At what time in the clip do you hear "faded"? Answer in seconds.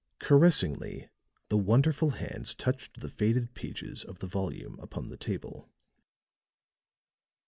3.11-3.53